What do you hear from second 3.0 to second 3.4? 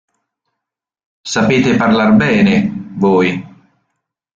voi.